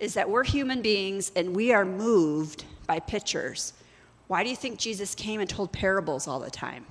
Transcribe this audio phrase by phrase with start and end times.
[0.00, 3.74] is that we're human beings and we are moved by pictures.
[4.26, 6.86] Why do you think Jesus came and told parables all the time?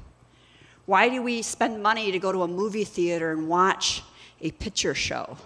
[0.85, 4.03] Why do we spend money to go to a movie theater and watch
[4.41, 5.37] a picture show?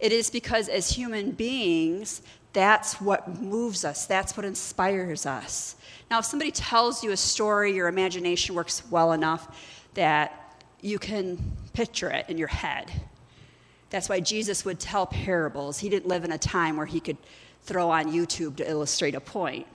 [0.00, 2.22] It is because as human beings,
[2.52, 5.76] that's what moves us, that's what inspires us.
[6.10, 9.56] Now, if somebody tells you a story, your imagination works well enough
[9.94, 11.38] that you can
[11.72, 12.90] picture it in your head.
[13.90, 15.78] That's why Jesus would tell parables.
[15.78, 17.16] He didn't live in a time where he could
[17.62, 19.66] throw on YouTube to illustrate a point.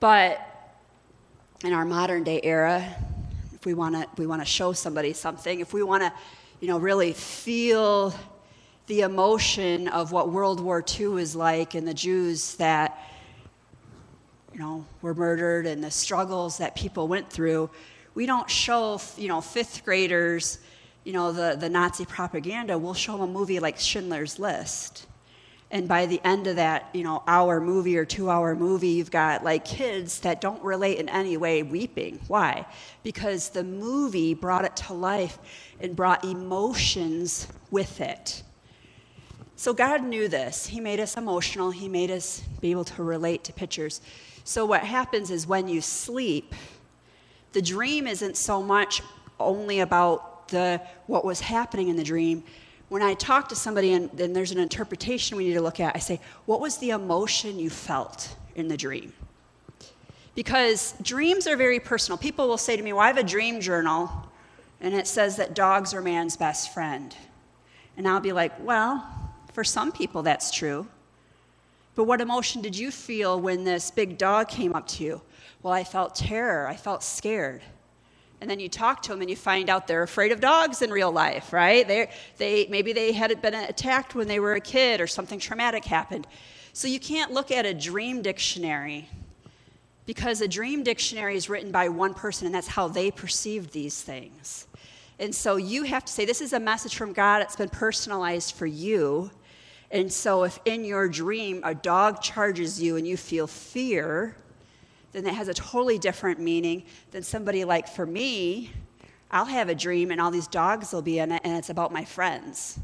[0.00, 0.40] But
[1.64, 2.94] in our modern day era,
[3.54, 6.12] if we want to we want to show somebody something, if we want to,
[6.60, 8.14] you know, really feel
[8.86, 12.98] the emotion of what World War II is like and the Jews that
[14.52, 17.70] you know were murdered and the struggles that people went through,
[18.14, 20.58] we don't show you know fifth graders
[21.06, 22.76] you know the, the Nazi propaganda.
[22.76, 25.06] We'll show them a movie like Schindler's List.
[25.70, 29.12] And by the end of that you know hour movie or two hour movie you've
[29.12, 32.18] got like kids that don't relate in any way weeping.
[32.26, 32.66] Why?
[33.04, 35.38] Because the movie brought it to life
[35.80, 38.42] and brought emotions with it.
[39.54, 40.66] So god knew this.
[40.66, 41.70] He made us emotional.
[41.70, 44.00] He made us be able to relate to pictures.
[44.42, 46.52] So what happens is when you sleep
[47.52, 49.02] the dream isn't so much
[49.38, 52.44] only about the what was happening in the dream
[52.88, 55.96] when I talk to somebody and then there's an interpretation we need to look at,
[55.96, 59.12] I say, What was the emotion you felt in the dream?
[60.34, 62.18] Because dreams are very personal.
[62.18, 64.10] People will say to me, Well, I have a dream journal,
[64.80, 67.16] and it says that dogs are man's best friend.
[67.96, 69.04] And I'll be like, Well,
[69.52, 70.86] for some people that's true.
[71.96, 75.22] But what emotion did you feel when this big dog came up to you?
[75.62, 77.62] Well, I felt terror, I felt scared.
[78.46, 80.92] And then you talk to them and you find out they're afraid of dogs in
[80.92, 81.84] real life, right?
[81.84, 85.84] They, they, maybe they had been attacked when they were a kid or something traumatic
[85.84, 86.28] happened.
[86.72, 89.08] So you can't look at a dream dictionary
[90.06, 94.00] because a dream dictionary is written by one person and that's how they perceive these
[94.00, 94.68] things.
[95.18, 98.54] And so you have to say, This is a message from God, it's been personalized
[98.54, 99.32] for you.
[99.90, 104.36] And so if in your dream a dog charges you and you feel fear,
[105.16, 108.70] then it has a totally different meaning than somebody like for me,
[109.30, 111.92] I'll have a dream and all these dogs will be in it and it's about
[111.92, 112.78] my friends.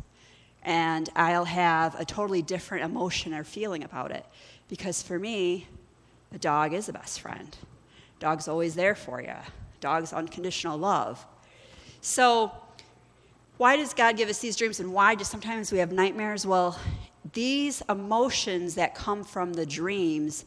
[0.63, 4.25] And I'll have a totally different emotion or feeling about it.
[4.69, 5.67] Because for me,
[6.33, 7.57] a dog is a best friend.
[8.19, 9.35] Dog's always there for you.
[9.81, 11.27] Dog's unconditional love.
[12.01, 12.53] So,
[13.59, 16.47] why does God give us these dreams and why do sometimes we have nightmares?
[16.47, 16.79] Well,
[17.33, 20.45] these emotions that come from the dreams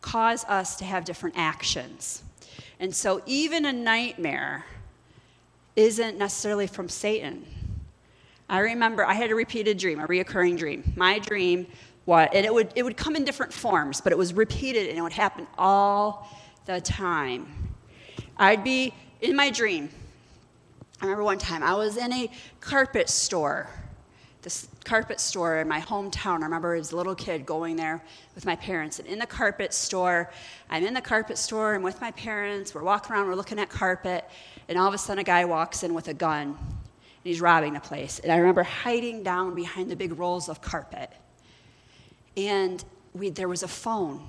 [0.00, 2.22] cause us to have different actions.
[2.78, 4.64] And so, even a nightmare
[5.76, 7.46] isn't necessarily from Satan.
[8.48, 10.92] I remember I had a repeated dream, a reoccurring dream.
[10.96, 11.66] My dream,
[12.04, 14.98] what, and it would, it would come in different forms, but it was repeated and
[14.98, 16.28] it would happen all
[16.66, 17.46] the time.
[18.36, 19.90] I'd be in my dream.
[21.00, 23.70] I remember one time I was in a carpet store
[24.42, 26.40] this carpet store in my hometown.
[26.40, 28.02] I remember as a little kid going there
[28.34, 28.98] with my parents.
[28.98, 30.30] And in the carpet store,
[30.68, 33.68] I'm in the carpet store, I'm with my parents, we're walking around, we're looking at
[33.68, 34.24] carpet,
[34.68, 37.74] and all of a sudden a guy walks in with a gun, and he's robbing
[37.74, 38.18] the place.
[38.20, 41.12] And I remember hiding down behind the big rolls of carpet.
[42.36, 44.26] And we, there was a phone.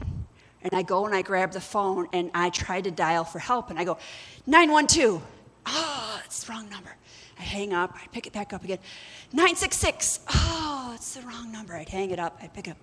[0.63, 3.69] And I go and I grab the phone and I try to dial for help.
[3.69, 3.97] And I go,
[4.45, 5.21] 912.
[5.65, 6.95] Ah, oh, it's the wrong number.
[7.41, 8.77] I hang up, I pick it back up again.
[9.33, 10.19] 966.
[10.29, 11.75] Oh, it's the wrong number.
[11.75, 12.77] I'd hang it up, I'd pick up.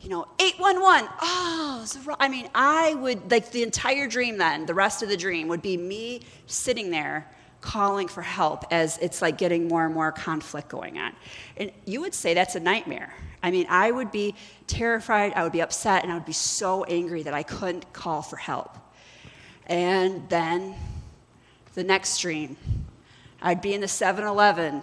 [0.00, 1.08] You know, 811.
[1.22, 2.16] Oh, it's wrong.
[2.18, 5.62] I mean, I would, like, the entire dream then, the rest of the dream would
[5.62, 10.68] be me sitting there calling for help as it's like getting more and more conflict
[10.68, 11.12] going on.
[11.56, 13.14] And you would say that's a nightmare.
[13.44, 14.34] I mean, I would be
[14.66, 18.22] terrified, I would be upset, and I would be so angry that I couldn't call
[18.22, 18.76] for help.
[19.66, 20.74] And then
[21.74, 22.56] the next dream,
[23.44, 24.82] I'd be in the 7 Eleven,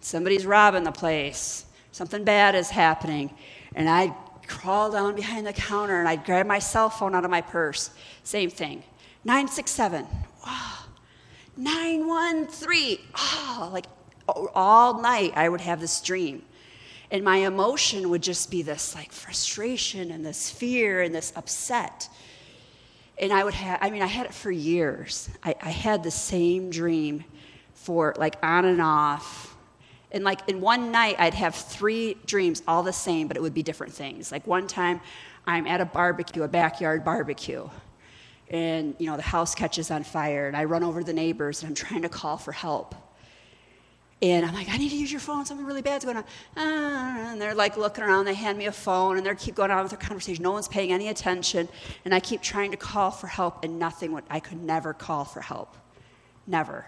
[0.00, 3.34] somebody's robbing the place, something bad is happening,
[3.74, 4.14] and I'd
[4.46, 7.90] crawl down behind the counter and I'd grab my cell phone out of my purse.
[8.22, 8.82] Same thing.
[9.24, 10.06] 967.
[10.46, 10.72] Wow.
[11.56, 12.98] 913.
[13.16, 13.86] Oh, like
[14.28, 16.42] all night I would have this dream.
[17.10, 22.10] And my emotion would just be this like frustration and this fear and this upset.
[23.16, 25.30] And I would have, I mean, I had it for years.
[25.42, 27.24] I, I had the same dream
[27.84, 29.56] for like on and off.
[30.10, 33.54] And like in one night, I'd have three dreams, all the same, but it would
[33.54, 34.32] be different things.
[34.32, 35.00] Like one time,
[35.46, 37.68] I'm at a barbecue, a backyard barbecue,
[38.48, 41.62] and you know the house catches on fire, and I run over to the neighbors,
[41.62, 42.94] and I'm trying to call for help.
[44.22, 45.44] And I'm like, I need to use your phone.
[45.44, 46.24] Something really bad's going on.
[46.56, 48.24] Ah, and they're like looking around.
[48.24, 50.42] They hand me a phone and they keep going on with their conversation.
[50.42, 51.68] No one's paying any attention.
[52.06, 55.26] And I keep trying to call for help, and nothing would, I could never call
[55.26, 55.76] for help.
[56.46, 56.86] Never.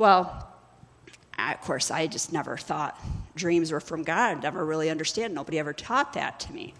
[0.00, 0.48] Well,
[1.38, 2.98] of course, I just never thought
[3.36, 4.42] dreams were from God.
[4.42, 5.30] Never really understood.
[5.30, 6.72] Nobody ever taught that to me.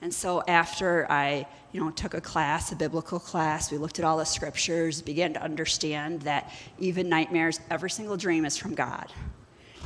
[0.00, 4.06] And so after I, you know, took a class, a biblical class, we looked at
[4.06, 9.12] all the scriptures, began to understand that even nightmares, every single dream is from God.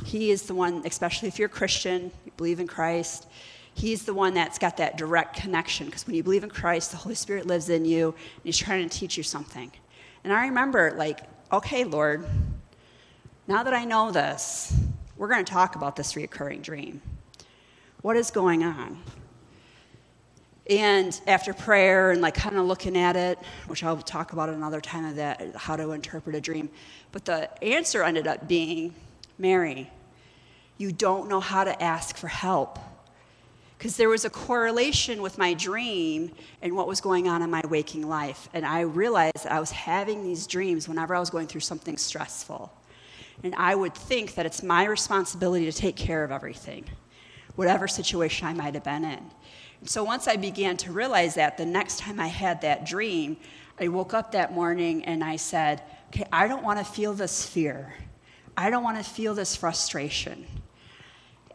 [0.05, 3.27] He is the one, especially if you're a Christian, you believe in Christ,
[3.73, 5.87] He's the one that's got that direct connection.
[5.87, 8.87] Because when you believe in Christ, the Holy Spirit lives in you, and He's trying
[8.87, 9.69] to teach you something.
[10.23, 11.19] And I remember, like,
[11.51, 12.25] okay, Lord,
[13.49, 14.71] now that I know this,
[15.17, 17.01] we're going to talk about this recurring dream.
[18.03, 19.01] What is going on?
[20.69, 24.79] And after prayer and like kind of looking at it, which I'll talk about another
[24.79, 26.69] time of that, how to interpret a dream.
[27.11, 28.93] But the answer ended up being
[29.39, 29.89] Mary,
[30.77, 32.77] you don't know how to ask for help.
[33.79, 37.63] Because there was a correlation with my dream and what was going on in my
[37.67, 38.47] waking life.
[38.53, 41.97] And I realized that I was having these dreams whenever I was going through something
[41.97, 42.71] stressful.
[43.43, 46.85] And I would think that it's my responsibility to take care of everything,
[47.55, 49.23] whatever situation I might have been in.
[49.85, 53.37] So once I began to realize that, the next time I had that dream,
[53.79, 57.45] I woke up that morning and I said, Okay, I don't want to feel this
[57.45, 57.93] fear.
[58.57, 60.45] I don't want to feel this frustration.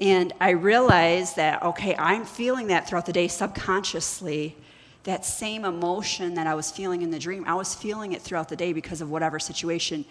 [0.01, 4.57] And I realized that, okay, I'm feeling that throughout the day subconsciously.
[5.05, 8.49] That same emotion that I was feeling in the dream, I was feeling it throughout
[8.49, 10.05] the day because of whatever situation.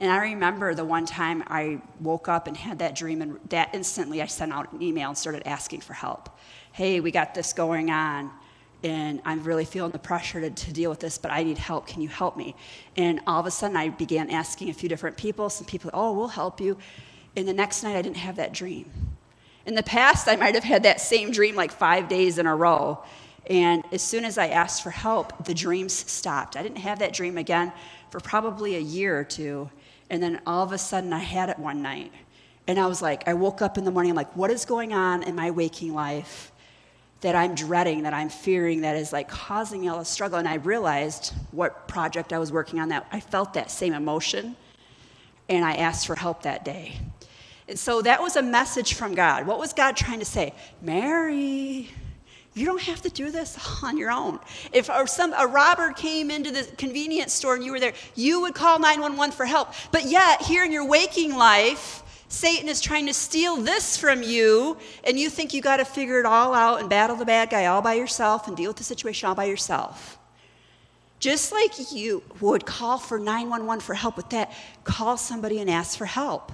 [0.00, 3.70] And I remember the one time I woke up and had that dream, and that
[3.74, 6.28] instantly I sent out an email and started asking for help
[6.72, 8.30] hey, we got this going on,
[8.82, 11.86] and I'm really feeling the pressure to, to deal with this, but I need help.
[11.86, 12.54] Can you help me?
[12.96, 15.50] And all of a sudden, I began asking a few different people.
[15.50, 16.78] Some people, oh, we'll help you.
[17.36, 18.90] And the next night, I didn't have that dream.
[19.66, 22.56] In the past, I might have had that same dream like five days in a
[22.56, 23.02] row.
[23.46, 26.56] And as soon as I asked for help, the dreams stopped.
[26.56, 27.72] I didn't have that dream again
[28.10, 29.70] for probably a year or two.
[30.08, 32.12] And then all of a sudden, I had it one night.
[32.66, 34.92] And I was like, I woke up in the morning, I'm like, what is going
[34.92, 36.52] on in my waking life?
[37.20, 40.38] that I'm dreading, that I'm fearing, that is like causing all the struggle.
[40.38, 44.56] And I realized what project I was working on that I felt that same emotion,
[45.48, 46.96] and I asked for help that day.
[47.68, 49.46] And so that was a message from God.
[49.46, 50.54] What was God trying to say?
[50.80, 51.90] Mary,
[52.60, 54.38] you don't have to do this on your own.
[54.72, 58.54] If some, a robber came into the convenience store and you were there, you would
[58.54, 59.72] call 911 for help.
[59.90, 64.76] But yet, here in your waking life, Satan is trying to steal this from you,
[65.02, 67.66] and you think you got to figure it all out and battle the bad guy
[67.66, 70.16] all by yourself and deal with the situation all by yourself.
[71.18, 74.52] Just like you would call for 911 for help with that,
[74.84, 76.52] call somebody and ask for help.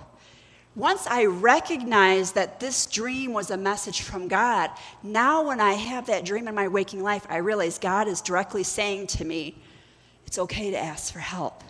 [0.76, 4.70] Once I recognized that this dream was a message from God,
[5.02, 8.62] now when I have that dream in my waking life, I realize God is directly
[8.62, 9.56] saying to me,
[10.26, 11.64] it's okay to ask for help.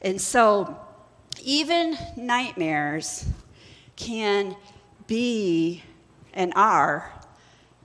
[0.00, 0.74] And so,
[1.42, 3.26] even nightmares
[3.94, 4.56] can
[5.06, 5.82] be
[6.32, 7.12] and are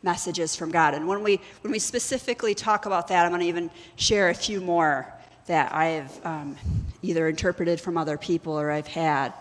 [0.03, 0.93] messages from God.
[0.93, 4.33] And when we, when we specifically talk about that, I'm going to even share a
[4.33, 5.11] few more
[5.47, 6.55] that I've um,
[7.01, 9.33] either interpreted from other people or I've had.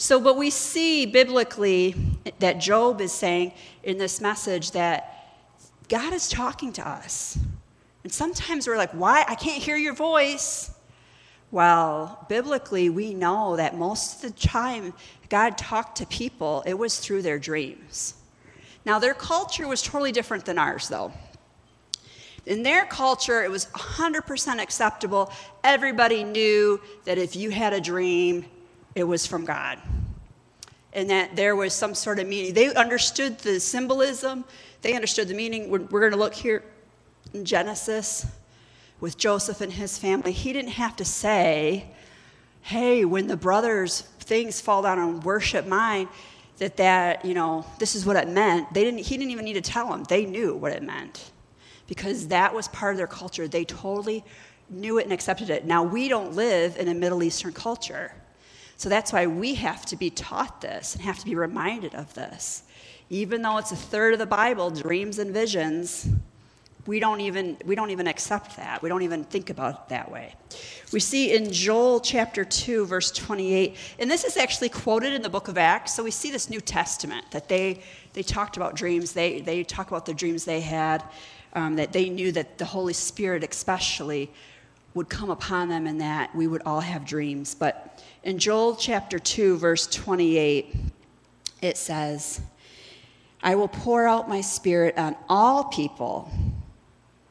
[0.00, 1.96] So, but we see biblically
[2.38, 3.52] that Job is saying
[3.82, 5.40] in this message that
[5.88, 7.36] God is talking to us.
[8.04, 9.24] And sometimes we're like, why?
[9.26, 10.70] I can't hear your voice.
[11.50, 14.94] Well, biblically, we know that most of the time
[15.30, 18.14] God talked to people, it was through their dreams.
[18.84, 21.12] Now, their culture was totally different than ours, though.
[22.46, 25.32] In their culture, it was 100% acceptable.
[25.64, 28.44] Everybody knew that if you had a dream,
[28.98, 29.78] it was from God.
[30.92, 32.54] And that there was some sort of meaning.
[32.54, 34.44] They understood the symbolism,
[34.82, 35.70] they understood the meaning.
[35.70, 36.64] We're, we're going to look here
[37.32, 38.26] in Genesis
[39.00, 41.86] with Joseph and his family, he didn't have to say,
[42.62, 46.08] hey, when the brothers things fall down and worship mine,
[46.58, 48.72] that that, you know, this is what it meant.
[48.74, 50.02] They didn't, he didn't even need to tell them.
[50.04, 51.30] They knew what it meant
[51.86, 53.46] because that was part of their culture.
[53.46, 54.24] They totally
[54.68, 55.64] knew it and accepted it.
[55.64, 58.12] Now, we don't live in a Middle Eastern culture.
[58.78, 62.14] So that's why we have to be taught this and have to be reminded of
[62.14, 62.62] this.
[63.10, 66.08] Even though it's a third of the Bible, dreams and visions,
[66.86, 70.10] we don't even we don't even accept that we don't even think about it that
[70.10, 70.34] way
[70.90, 75.28] we see in joel chapter 2 verse 28 and this is actually quoted in the
[75.28, 77.78] book of acts so we see this new testament that they
[78.14, 81.04] they talked about dreams they they talk about the dreams they had
[81.52, 84.30] um, that they knew that the holy spirit especially
[84.94, 87.54] would come upon them and that we would all have dreams.
[87.54, 90.74] But in Joel chapter 2, verse 28,
[91.62, 92.40] it says,
[93.42, 96.30] I will pour out my spirit on all people.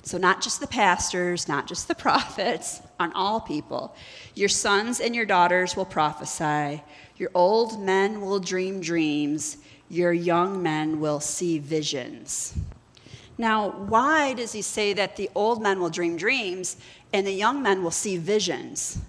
[0.03, 3.95] So, not just the pastors, not just the prophets, on all people.
[4.35, 6.81] Your sons and your daughters will prophesy.
[7.17, 9.57] Your old men will dream dreams.
[9.89, 12.57] Your young men will see visions.
[13.37, 16.77] Now, why does he say that the old men will dream dreams
[17.13, 18.99] and the young men will see visions?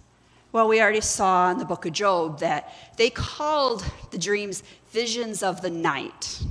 [0.58, 5.44] Well, we already saw in the book of Job that they called the dreams visions
[5.44, 6.42] of the night.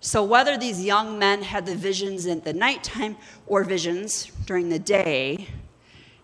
[0.00, 3.16] So, whether these young men had the visions in the nighttime
[3.46, 5.46] or visions during the day,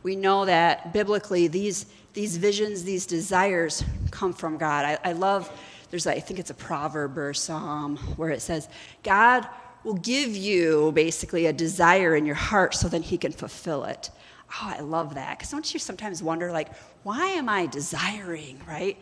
[0.03, 4.85] we know that biblically these, these visions, these desires come from God.
[4.85, 5.49] I, I love,
[5.91, 8.69] there's, I think it's a proverb or psalm where it says,
[9.05, 9.47] God
[9.85, 14.11] will give you basically a desire in your heart so then he can fulfill it.
[14.51, 15.39] Oh, I love that.
[15.39, 18.97] Because don't you sometimes wonder, like, why am I desiring, right?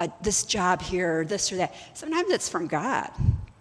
[0.00, 1.74] Uh, this job here or this or that?
[1.94, 3.10] Sometimes it's from God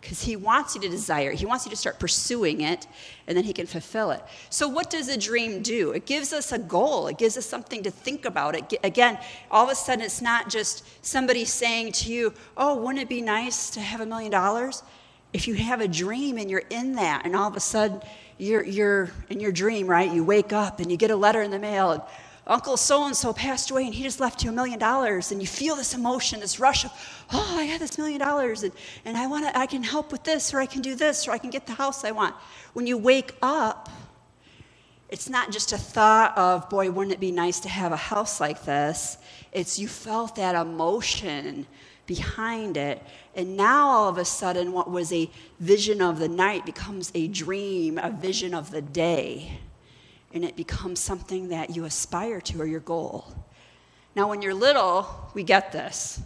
[0.07, 2.87] because he wants you to desire he wants you to start pursuing it
[3.27, 6.53] and then he can fulfill it so what does a dream do it gives us
[6.53, 9.17] a goal it gives us something to think about it again
[9.51, 13.21] all of a sudden it's not just somebody saying to you oh wouldn't it be
[13.21, 14.81] nice to have a million dollars
[15.33, 18.01] if you have a dream and you're in that and all of a sudden
[18.37, 21.51] you're, you're in your dream right you wake up and you get a letter in
[21.51, 22.01] the mail and
[22.47, 25.41] Uncle so and so passed away and he just left you a million dollars, and
[25.41, 26.91] you feel this emotion, this rush of,
[27.33, 28.71] oh, I have this million dollars, and,
[29.03, 31.37] and I, wanna, I can help with this, or I can do this, or I
[31.37, 32.35] can get the house I want.
[32.73, 33.89] When you wake up,
[35.09, 38.39] it's not just a thought of, boy, wouldn't it be nice to have a house
[38.39, 39.17] like this?
[39.51, 41.65] It's you felt that emotion
[42.05, 43.03] behind it.
[43.37, 45.29] And now all of a sudden, what was a
[45.59, 49.59] vision of the night becomes a dream, a vision of the day
[50.33, 53.25] and it becomes something that you aspire to or your goal.
[54.15, 56.21] Now, when you're little, we get this.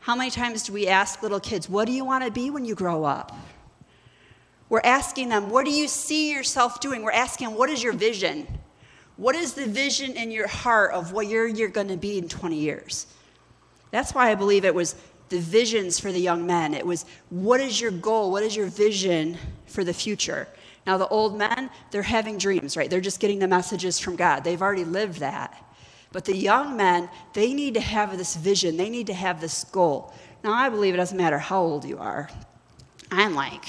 [0.00, 2.64] How many times do we ask little kids, What do you want to be when
[2.64, 3.36] you grow up?
[4.68, 7.02] We're asking them, What do you see yourself doing?
[7.02, 8.46] We're asking them, What is your vision?
[9.16, 12.28] What is the vision in your heart of what you're, you're going to be in
[12.28, 13.06] 20 years?
[13.92, 14.96] That's why I believe it was
[15.28, 16.74] the visions for the young men.
[16.74, 18.30] It was, What is your goal?
[18.30, 20.48] What is your vision for the future?
[20.86, 22.90] Now, the old men, they're having dreams, right?
[22.90, 24.44] They're just getting the messages from God.
[24.44, 25.64] They've already lived that.
[26.12, 29.64] But the young men, they need to have this vision, they need to have this
[29.64, 30.12] goal.
[30.44, 32.28] Now, I believe it doesn't matter how old you are.
[33.10, 33.64] I'm like,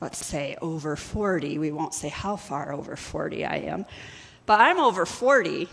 [0.00, 1.58] let's say over 40.
[1.58, 3.86] We won't say how far over 40 I am.
[4.46, 5.68] But I'm over 40,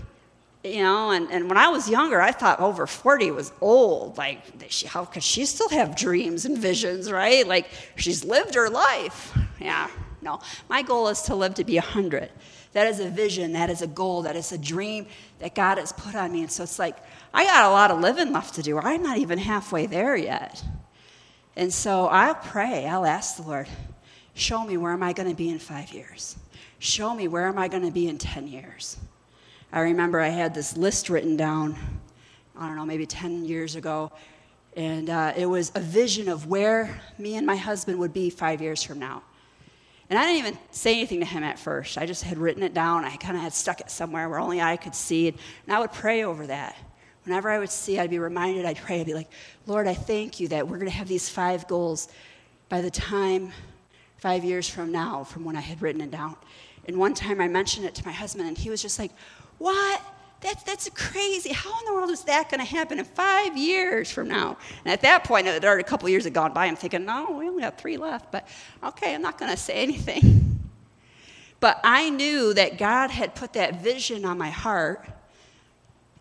[0.63, 4.17] you know, and, and when I was younger, I thought over 40 was old.
[4.17, 7.47] Like, she, how could she still have dreams and visions, right?
[7.47, 9.35] Like, she's lived her life.
[9.59, 9.89] Yeah,
[10.21, 10.39] no,
[10.69, 12.29] my goal is to live to be 100.
[12.73, 15.07] That is a vision, that is a goal, that is a dream
[15.39, 16.41] that God has put on me.
[16.41, 16.95] And so it's like,
[17.33, 18.77] I got a lot of living left to do.
[18.77, 20.63] I'm not even halfway there yet.
[21.55, 23.67] And so I'll pray, I'll ask the Lord,
[24.35, 26.37] show me where am I going to be in five years?
[26.79, 28.97] Show me where am I going to be in 10 years?
[29.73, 31.77] I remember I had this list written down,
[32.57, 34.11] I don't know, maybe 10 years ago.
[34.75, 38.61] And uh, it was a vision of where me and my husband would be five
[38.61, 39.23] years from now.
[40.09, 41.97] And I didn't even say anything to him at first.
[41.97, 43.05] I just had written it down.
[43.05, 45.35] I kind of had stuck it somewhere where only I could see it.
[45.65, 46.75] And I would pray over that.
[47.23, 49.31] Whenever I would see, I'd be reminded, I'd pray, I'd be like,
[49.67, 52.09] Lord, I thank you that we're going to have these five goals
[52.67, 53.53] by the time,
[54.17, 56.35] five years from now, from when I had written it down.
[56.89, 59.11] And one time I mentioned it to my husband, and he was just like,
[59.61, 60.01] What?
[60.39, 61.53] That's, that's crazy.
[61.53, 64.57] How in the world is that going to happen in five years from now?
[64.83, 66.65] And at that point, uh, there a couple years had gone by.
[66.65, 68.31] I'm thinking, no, we only got three left.
[68.31, 68.47] But
[68.83, 70.47] okay, I'm not going to say anything.
[71.59, 75.07] But I knew that God had put that vision on my heart.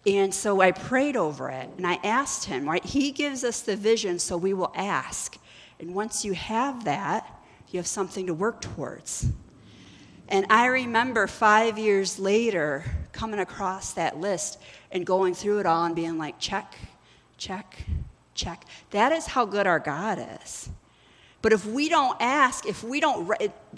[0.06, 2.85] And so I prayed over it and I asked him, right?
[2.85, 5.38] He gives us the vision, so we will ask.
[5.78, 7.26] And once you have that,
[7.70, 9.30] you have something to work towards.
[10.30, 14.58] And I remember five years later coming across that list
[14.92, 16.76] and going through it all and being like, check,
[17.37, 17.84] check,
[18.34, 18.64] check.
[18.90, 20.70] That is how good our God is.
[21.42, 23.28] But if we don't ask, if we don't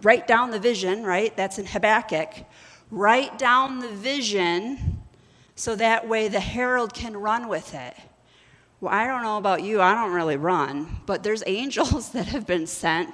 [0.02, 1.34] write, down the vision, right?
[1.34, 2.44] That's in Habakkuk.
[2.90, 5.00] Write down the vision
[5.54, 7.96] so that way the herald can run with it.
[8.80, 12.46] Well, I don't know about you, I don't really run, but there's angels that have
[12.46, 13.08] been sent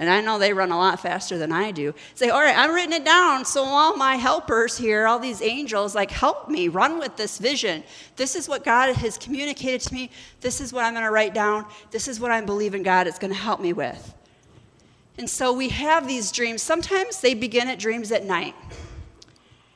[0.00, 1.94] and I know they run a lot faster than I do.
[2.14, 5.94] Say, all right, I'm writing it down, so all my helpers here, all these angels,
[5.94, 7.84] like, help me run with this vision.
[8.16, 10.10] This is what God has communicated to me.
[10.40, 11.66] This is what I'm going to write down.
[11.90, 14.14] This is what I'm believing God is going to help me with.
[15.18, 16.62] And so we have these dreams.
[16.62, 18.54] Sometimes they begin at dreams at night.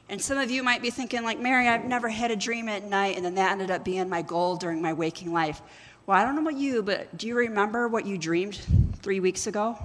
[0.08, 2.84] And some of you might be thinking, like, Mary, I've never had a dream at
[2.84, 5.60] night, and then that ended up being my goal during my waking life.
[6.06, 8.58] Well, I don't know about you, but do you remember what you dreamed
[9.02, 9.76] three weeks ago?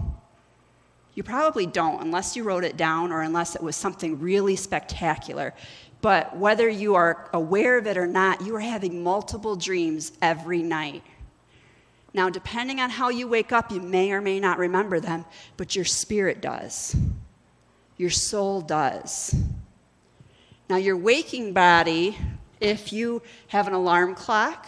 [1.20, 5.54] You probably don't, unless you wrote it down or unless it was something really spectacular.
[6.00, 10.64] But whether you are aware of it or not, you are having multiple dreams every
[10.64, 11.04] night.
[12.14, 15.26] Now, depending on how you wake up, you may or may not remember them,
[15.58, 16.96] but your spirit does.
[17.98, 19.36] Your soul does.
[20.70, 22.18] Now, your waking body,
[22.62, 24.68] if you have an alarm clock,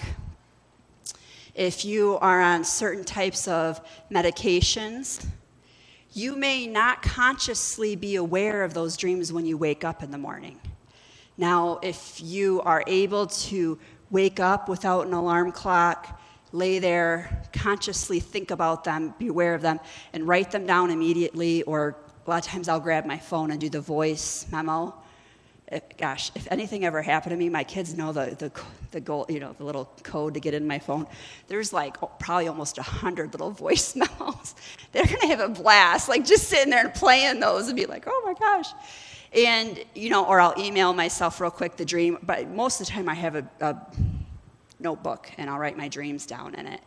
[1.55, 3.79] if you are on certain types of
[4.11, 5.25] medications,
[6.13, 10.17] you may not consciously be aware of those dreams when you wake up in the
[10.17, 10.59] morning.
[11.37, 18.19] Now, if you are able to wake up without an alarm clock, lay there, consciously
[18.19, 19.79] think about them, be aware of them,
[20.11, 23.59] and write them down immediately, or a lot of times I'll grab my phone and
[23.59, 24.93] do the voice memo
[25.71, 28.51] if, gosh, if anything ever happened to me, my kids know the, the,
[28.91, 31.07] the goal, you know, the little code to get in my phone.
[31.47, 34.55] There's like probably almost a hundred little voice memos.
[34.91, 38.03] They're gonna have a blast, like just sitting there and playing those and be like,
[38.05, 38.67] oh my gosh.
[39.33, 42.91] And, you know, or I'll email myself real quick the dream, but most of the
[42.91, 43.77] time I have a, a
[44.77, 46.81] notebook and I'll write my dreams down in it.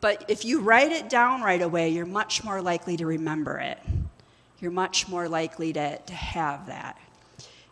[0.00, 3.78] But if you write it down right away, you're much more likely to remember it.
[4.60, 6.96] You're much more likely to, to have that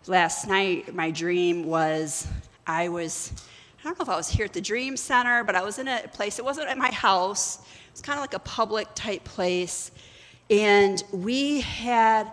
[0.06, 2.26] last night, my dream was
[2.66, 3.32] I was,
[3.80, 5.88] I don't know if I was here at the Dream Center, but I was in
[5.88, 9.24] a place, it wasn't at my house, it was kind of like a public type
[9.24, 9.90] place.
[10.50, 12.30] And we had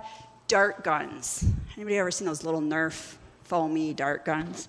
[0.47, 1.45] dart guns.
[1.75, 4.67] Anybody ever seen those little Nerf foamy dart guns?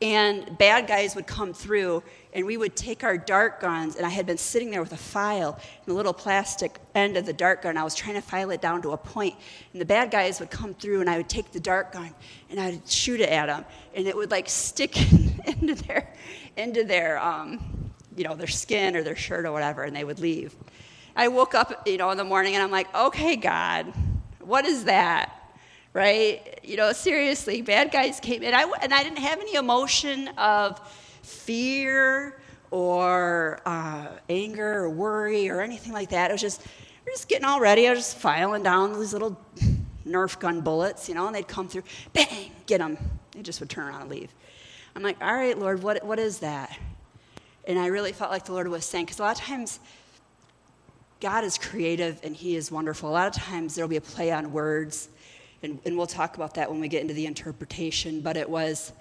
[0.00, 2.02] And bad guys would come through,
[2.38, 3.96] and we would take our dart guns.
[3.96, 7.26] And I had been sitting there with a file and the little plastic end of
[7.26, 7.76] the dart gun.
[7.76, 9.34] I was trying to file it down to a point,
[9.72, 12.14] and the bad guys would come through, and I would take the dart gun
[12.48, 14.96] and I would shoot it at them, and it would like stick
[15.46, 16.14] into their,
[16.56, 20.20] into their, um, you know, their skin or their shirt or whatever, and they would
[20.20, 20.54] leave.
[21.16, 23.92] I woke up, you know, in the morning, and I'm like, okay, God,
[24.38, 25.34] what is that?
[25.94, 26.60] right?
[26.62, 30.80] You know, seriously, bad guys came in, I, and I didn't have any emotion of
[31.22, 36.30] fear or uh, anger or worry or anything like that.
[36.30, 36.62] It was just,
[37.04, 37.88] we're just getting all ready.
[37.88, 39.40] I was just filing down these little
[40.06, 42.98] Nerf gun bullets, you know, and they'd come through, bang, get them.
[43.32, 44.32] They just would turn around and leave.
[44.96, 46.76] I'm like, all right, Lord, what, what is that?
[47.66, 49.78] And I really felt like the Lord was saying, because a lot of times
[51.20, 53.08] God is creative and He is wonderful.
[53.08, 55.08] A lot of times there'll be a play on words
[55.62, 58.92] and, and we'll talk about that when we get into the interpretation, but it was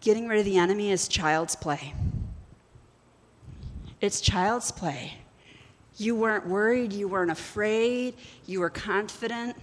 [0.00, 1.94] getting rid of the enemy is child's play.
[4.00, 5.14] It's child's play.
[5.96, 8.14] You weren't worried, you weren't afraid,
[8.46, 9.56] you were confident.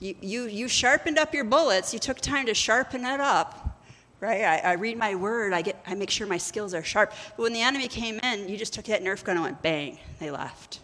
[0.00, 3.80] You, you, you sharpened up your bullets, you took time to sharpen it up,
[4.18, 4.42] right?
[4.42, 7.12] I, I read my word, I, get, I make sure my skills are sharp.
[7.36, 10.00] But when the enemy came in, you just took that Nerf gun and went bang,
[10.18, 10.80] they left.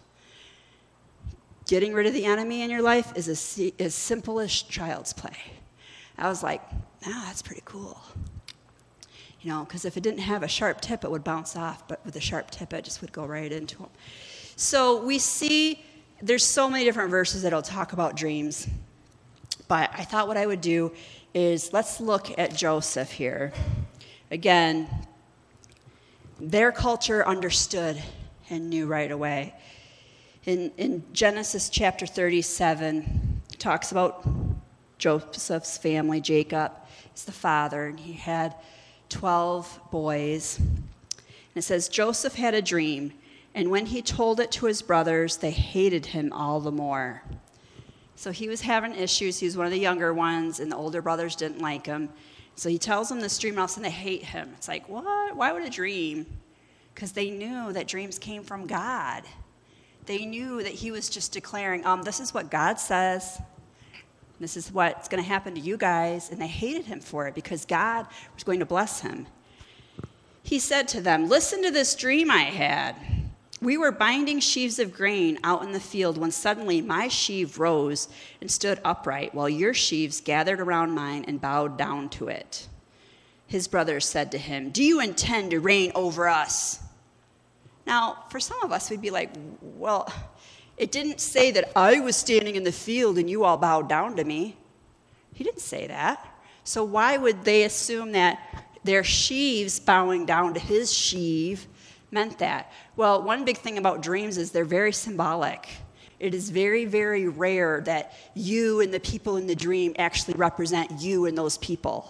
[1.67, 5.35] Getting rid of the enemy in your life is a, as simple as child's play.
[6.17, 6.61] I was like,
[7.05, 8.01] oh, that's pretty cool.
[9.41, 12.03] You know, because if it didn't have a sharp tip, it would bounce off, but
[12.05, 13.89] with a sharp tip, it just would go right into them.
[14.55, 15.85] So we see
[16.21, 18.67] there's so many different verses that'll talk about dreams,
[19.69, 20.91] but I thought what I would do
[21.33, 23.53] is let's look at Joseph here.
[24.29, 24.89] Again,
[26.39, 28.01] their culture understood
[28.49, 29.53] and knew right away
[30.45, 34.27] in, in Genesis chapter 37, talks about
[34.97, 36.21] Joseph's family.
[36.21, 36.71] Jacob
[37.15, 38.55] is the father, and he had
[39.09, 40.59] 12 boys.
[40.59, 43.13] And it says, Joseph had a dream,
[43.53, 47.23] and when he told it to his brothers, they hated him all the more.
[48.15, 49.39] So he was having issues.
[49.39, 52.09] He was one of the younger ones, and the older brothers didn't like him.
[52.55, 54.51] So he tells them this dream, and all of a sudden they hate him.
[54.57, 55.35] It's like, what?
[55.35, 56.25] Why would a dream?
[56.93, 59.23] Because they knew that dreams came from God.
[60.05, 63.39] They knew that he was just declaring, um, this is what God says.
[64.39, 66.29] This is what's going to happen to you guys.
[66.29, 69.27] And they hated him for it because God was going to bless him.
[70.43, 72.95] He said to them, Listen to this dream I had.
[73.61, 78.07] We were binding sheaves of grain out in the field when suddenly my sheaf rose
[78.39, 82.69] and stood upright, while your sheaves gathered around mine and bowed down to it.
[83.47, 86.79] His brothers said to him, Do you intend to reign over us?
[87.85, 90.13] Now, for some of us, we'd be like, well,
[90.79, 94.15] it didn't say that I was standing in the field and you all bowed down
[94.15, 94.55] to me.
[95.33, 96.25] He didn't say that.
[96.63, 98.39] So why would they assume that
[98.85, 101.67] their sheaves bowing down to his sheave
[102.11, 102.71] meant that?
[102.95, 105.67] Well, one big thing about dreams is they're very symbolic.
[106.17, 111.01] It is very, very rare that you and the people in the dream actually represent
[111.01, 112.09] you and those people.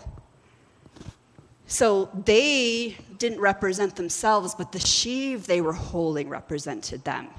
[1.65, 7.29] So they didn't represent themselves, but the sheave they were holding represented them.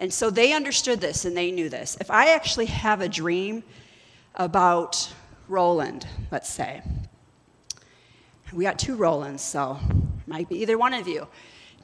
[0.00, 1.96] And so they understood this and they knew this.
[2.00, 3.62] If I actually have a dream
[4.34, 5.12] about
[5.46, 6.82] Roland, let's say,
[8.52, 9.78] we got two Rolands, so
[10.26, 11.28] might be either one of you.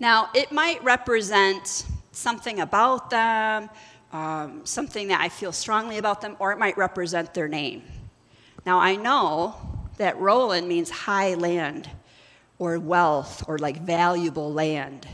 [0.00, 3.68] Now, it might represent something about them,
[4.12, 7.82] um, something that I feel strongly about them, or it might represent their name.
[8.64, 9.56] Now, I know
[9.98, 11.90] that Roland means high land
[12.58, 15.06] or wealth or like valuable land.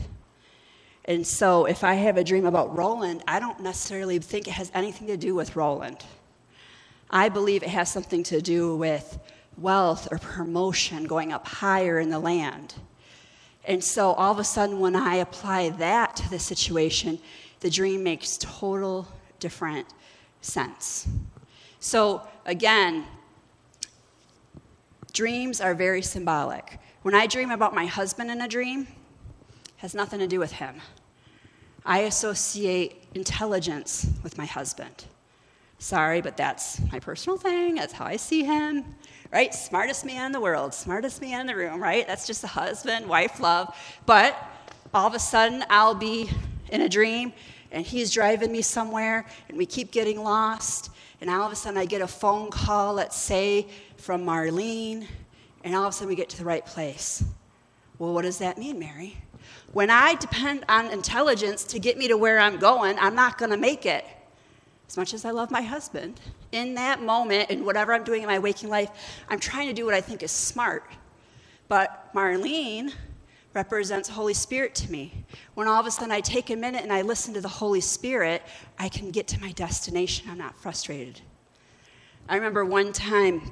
[1.05, 4.71] And so if I have a dream about Roland, I don't necessarily think it has
[4.73, 6.03] anything to do with Roland.
[7.09, 9.19] I believe it has something to do with
[9.57, 12.75] wealth or promotion going up higher in the land.
[13.65, 17.19] And so all of a sudden, when I apply that to the situation,
[17.59, 19.07] the dream makes total
[19.39, 19.87] different
[20.41, 21.07] sense.
[21.79, 23.05] So again,
[25.13, 26.79] dreams are very symbolic.
[27.03, 28.87] When I dream about my husband in a dream,
[29.83, 30.75] has nothing to do with him.
[31.85, 35.03] I associate intelligence with my husband.
[35.77, 37.75] Sorry, but that's my personal thing.
[37.75, 38.85] That's how I see him,
[39.33, 39.53] right?
[39.53, 42.07] Smartest man in the world, smartest man in the room, right?
[42.07, 43.75] That's just a husband wife love.
[44.05, 44.41] But
[44.93, 46.29] all of a sudden, I'll be
[46.69, 47.33] in a dream
[47.69, 50.91] and he's driving me somewhere and we keep getting lost.
[51.19, 53.67] And all of a sudden, I get a phone call, let's say,
[53.97, 55.07] from Marlene,
[55.65, 57.21] and all of a sudden we get to the right place.
[57.99, 59.17] Well, what does that mean, Mary?
[59.71, 63.51] When I depend on intelligence to get me to where I'm going, I'm not going
[63.51, 64.05] to make it.
[64.87, 66.19] As much as I love my husband,
[66.51, 68.89] in that moment, and whatever I'm doing in my waking life,
[69.27, 70.83] I'm trying to do what I think is smart.
[71.67, 72.93] But Marlene
[73.53, 75.25] represents Holy Spirit to me.
[75.55, 77.81] When all of a sudden I take a minute and I listen to the Holy
[77.81, 78.43] Spirit,
[78.77, 80.29] I can get to my destination.
[80.29, 81.21] I'm not frustrated.
[82.29, 83.51] I remember one time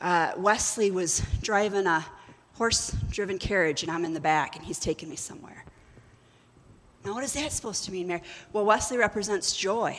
[0.00, 2.04] uh, Wesley was driving a
[2.58, 5.64] horse driven carriage, and I'm in the back, and he's taking me somewhere.
[7.04, 8.22] Now, what is that supposed to mean, Mary?
[8.52, 9.96] Well, Wesley represents joy.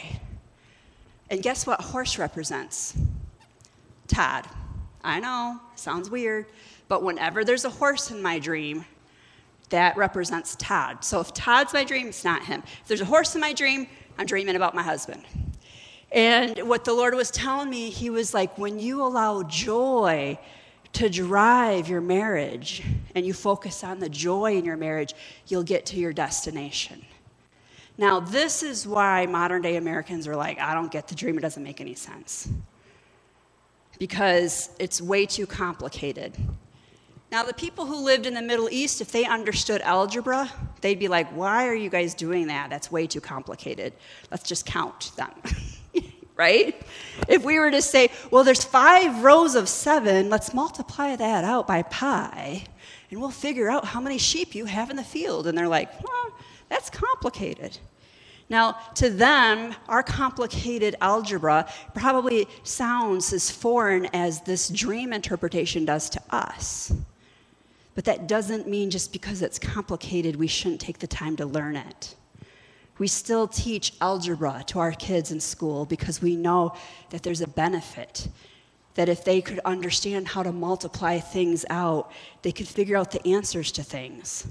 [1.30, 2.98] And guess what horse represents?
[4.08, 4.46] Todd.
[5.02, 6.48] I know, sounds weird,
[6.90, 8.84] but whenever there's a horse in my dream,
[9.70, 11.06] that represents Todd.
[11.06, 12.62] So if Todd's my dream, it's not him.
[12.82, 15.24] If there's a horse in my dream, I'm dreaming about my husband.
[16.12, 20.38] And what the Lord was telling me, He was like, when you allow joy
[20.94, 22.84] to drive your marriage
[23.16, 25.14] and you focus on the joy in your marriage,
[25.48, 27.06] you'll get to your destination.
[27.98, 31.42] Now, this is why modern day Americans are like, I don't get the dream, it
[31.42, 32.50] doesn't make any sense.
[34.00, 36.38] Because it's way too complicated.
[37.32, 41.10] Now, the people who lived in the Middle East, if they understood algebra, they'd be
[41.10, 42.70] like, Why are you guys doing that?
[42.70, 43.94] That's way too complicated.
[44.32, 45.32] Let's just count them.
[46.40, 46.82] right?
[47.28, 51.68] If we were to say, well, there's five rows of seven, let's multiply that out
[51.68, 52.64] by pi,
[53.12, 55.48] and we'll figure out how many sheep you have in the field.
[55.48, 56.34] And they're like, well,
[56.70, 57.78] that's complicated.
[58.48, 66.10] Now, to them, our complicated algebra probably sounds as foreign as this dream interpretation does
[66.12, 66.94] to us.
[67.96, 71.76] But that doesn't mean just because it's complicated, we shouldn't take the time to learn
[71.76, 72.16] it.
[73.00, 76.76] We still teach algebra to our kids in school because we know
[77.10, 78.28] that there's a benefit.
[78.96, 83.26] That if they could understand how to multiply things out, they could figure out the
[83.26, 84.46] answers to things.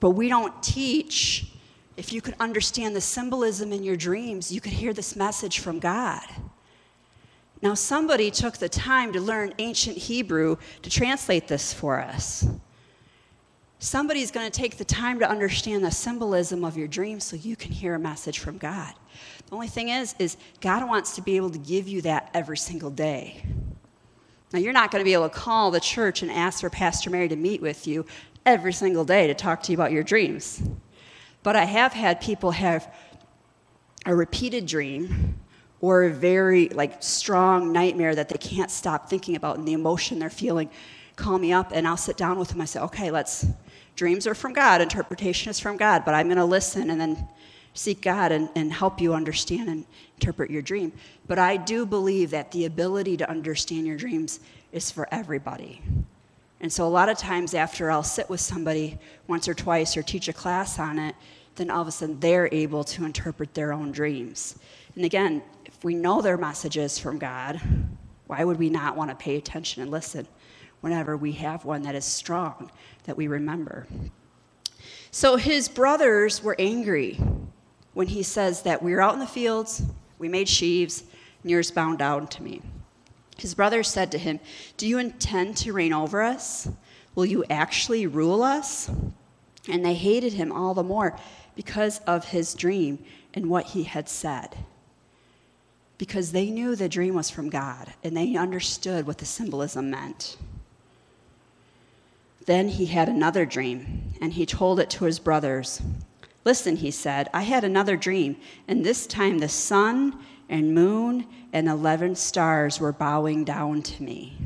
[0.00, 1.52] But we don't teach,
[1.96, 5.78] if you could understand the symbolism in your dreams, you could hear this message from
[5.78, 6.24] God.
[7.62, 12.46] Now, somebody took the time to learn ancient Hebrew to translate this for us
[13.84, 17.54] somebody's going to take the time to understand the symbolism of your dream so you
[17.54, 18.92] can hear a message from God.
[19.46, 22.56] The only thing is is God wants to be able to give you that every
[22.56, 23.44] single day.
[24.52, 27.10] Now you're not going to be able to call the church and ask for Pastor
[27.10, 28.06] Mary to meet with you
[28.46, 30.62] every single day to talk to you about your dreams.
[31.42, 32.92] But I have had people have
[34.06, 35.38] a repeated dream
[35.80, 40.18] or a very like strong nightmare that they can't stop thinking about and the emotion
[40.18, 40.70] they're feeling
[41.16, 42.60] call me up and I'll sit down with them.
[42.60, 43.46] I say, okay, let's
[43.96, 47.28] dreams are from God, interpretation is from God, but I'm going to listen and then
[47.74, 49.84] seek God and, and help you understand and
[50.16, 50.92] interpret your dream.
[51.26, 54.40] But I do believe that the ability to understand your dreams
[54.72, 55.82] is for everybody.
[56.60, 60.02] And so a lot of times after I'll sit with somebody once or twice or
[60.02, 61.14] teach a class on it,
[61.56, 64.58] then all of a sudden they're able to interpret their own dreams.
[64.96, 67.60] And again, if we know their messages from God,
[68.26, 70.26] why would we not want to pay attention and listen
[70.80, 72.70] whenever we have one that is strong
[73.04, 73.86] that we remember.
[75.10, 77.20] So his brothers were angry.
[77.92, 79.82] when he says that we were out in the fields,
[80.18, 81.04] we made sheaves,
[81.42, 82.60] and yours bound down to me.
[83.36, 84.40] His brothers said to him,
[84.76, 86.68] Do you intend to reign over us?
[87.14, 88.90] Will you actually rule us?
[89.68, 91.16] And they hated him all the more
[91.54, 94.56] because of his dream and what he had said.
[95.96, 100.36] Because they knew the dream was from God and they understood what the symbolism meant.
[102.46, 105.80] Then he had another dream, and he told it to his brothers.
[106.44, 108.36] Listen, he said, I had another dream,
[108.68, 114.36] and this time the sun and moon and 11 stars were bowing down to me.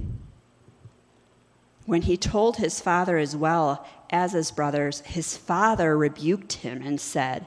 [1.86, 7.00] When he told his father as well as his brothers, his father rebuked him and
[7.00, 7.46] said,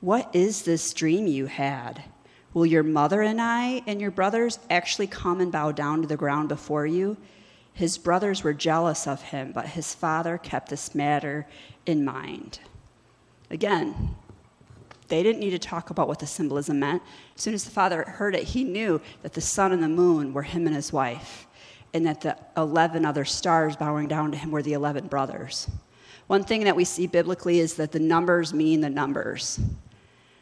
[0.00, 2.02] What is this dream you had?
[2.52, 6.16] Will your mother and I and your brothers actually come and bow down to the
[6.16, 7.16] ground before you?
[7.78, 11.46] His brothers were jealous of him, but his father kept this matter
[11.86, 12.58] in mind.
[13.52, 14.16] Again,
[15.06, 17.04] they didn't need to talk about what the symbolism meant.
[17.36, 20.32] As soon as the father heard it, he knew that the sun and the moon
[20.32, 21.46] were him and his wife,
[21.94, 25.70] and that the 11 other stars bowing down to him were the 11 brothers.
[26.26, 29.60] One thing that we see biblically is that the numbers mean the numbers.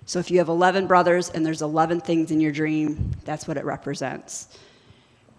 [0.07, 3.59] So if you have 11 brothers and there's 11 things in your dream, that's what
[3.59, 4.57] it represents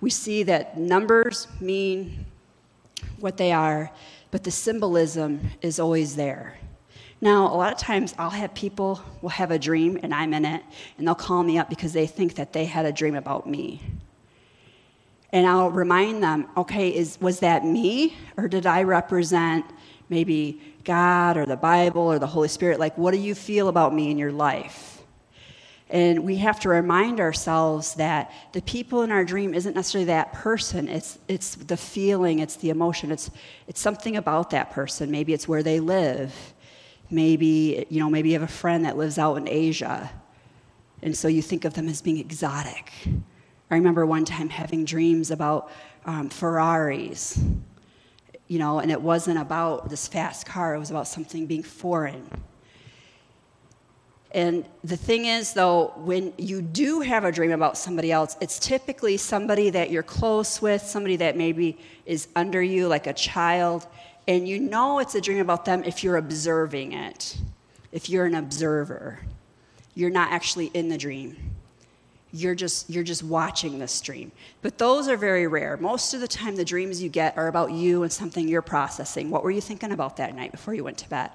[0.01, 2.25] we see that numbers mean
[3.19, 3.91] what they are,
[4.31, 6.57] but the symbolism is always there.
[7.19, 10.45] Now, a lot of times I'll have people will have a dream and I'm in
[10.45, 10.63] it,
[10.97, 13.81] and they'll call me up because they think that they had a dream about me.
[15.33, 18.15] And I'll remind them, okay, is, was that me?
[18.38, 19.65] Or did I represent
[20.10, 22.79] maybe God or the Bible or the Holy Spirit?
[22.79, 24.96] Like, what do you feel about me in your life?
[25.89, 30.34] And we have to remind ourselves that the people in our dream isn't necessarily that
[30.34, 30.89] person.
[30.89, 33.32] It's, it's the feeling, it's the emotion, it's,
[33.67, 35.10] it's something about that person.
[35.12, 36.34] Maybe it's where they live.
[37.10, 40.12] Maybe, you know, maybe you have a friend that lives out in Asia.
[41.02, 42.91] And so you think of them as being exotic.
[43.69, 45.71] I remember one time having dreams about
[46.06, 47.39] um, Ferraris,
[48.47, 52.30] you know, and it wasn't about this fast car, it was about something being foreign.
[54.31, 58.59] And the thing is, though, when you do have a dream about somebody else, it's
[58.59, 63.87] typically somebody that you're close with, somebody that maybe is under you, like a child,
[64.27, 67.37] and you know it's a dream about them if you're observing it,
[67.91, 69.19] if you're an observer.
[69.95, 71.37] You're not actually in the dream.
[72.33, 74.33] You're just, you're just watching this dream.
[74.61, 75.77] But those are very rare.
[75.77, 79.31] Most of the time, the dreams you get are about you and something you're processing.
[79.31, 81.31] What were you thinking about that night before you went to bed?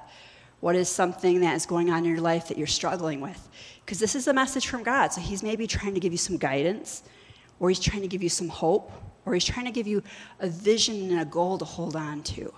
[0.62, 3.48] What is something that is going on in your life that you're struggling with?
[3.84, 5.08] Because this is a message from God.
[5.08, 7.02] So He's maybe trying to give you some guidance,
[7.58, 8.92] or He's trying to give you some hope,
[9.26, 10.04] or He's trying to give you
[10.38, 12.54] a vision and a goal to hold on to.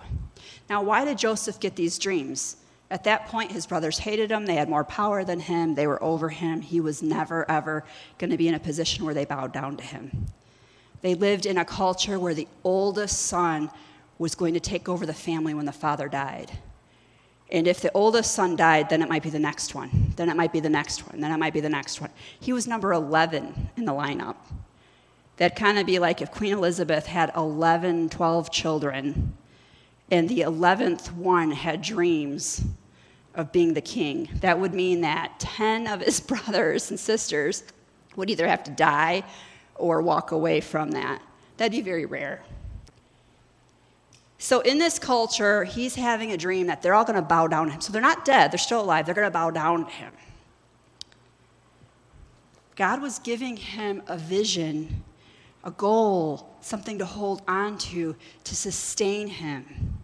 [0.69, 2.57] Now, why did Joseph get these dreams?
[2.91, 4.45] At that point, his brothers hated him.
[4.45, 5.73] They had more power than him.
[5.73, 6.61] They were over him.
[6.61, 7.85] He was never, ever
[8.19, 10.27] going to be in a position where they bowed down to him.
[11.01, 13.71] They lived in a culture where the oldest son
[14.19, 16.51] was going to take over the family when the father died.
[17.55, 20.11] And if the oldest son died, then it might be the next one.
[20.17, 21.21] Then it might be the next one.
[21.21, 22.09] Then it might be the next one.
[22.37, 24.35] He was number 11 in the lineup.
[25.37, 29.37] That'd kind of be like if Queen Elizabeth had 11, 12 children,
[30.11, 32.61] and the 11th one had dreams
[33.35, 34.27] of being the king.
[34.41, 37.63] That would mean that 10 of his brothers and sisters
[38.17, 39.23] would either have to die
[39.75, 41.21] or walk away from that.
[41.55, 42.43] That'd be very rare.
[44.45, 47.65] So, in this culture, he's having a dream that they're all going to bow down
[47.65, 47.81] to him.
[47.81, 49.07] So, they're not dead, they're still alive.
[49.07, 50.11] They're going to bow down to him.
[52.75, 55.03] God was giving him a vision,
[55.63, 59.97] a goal, something to hold on to to sustain him.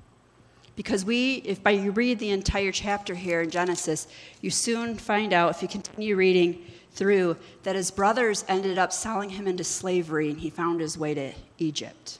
[0.75, 4.07] Because we, if by you read the entire chapter here in Genesis,
[4.41, 9.29] you soon find out, if you continue reading through, that his brothers ended up selling
[9.29, 12.17] him into slavery and he found his way to Egypt.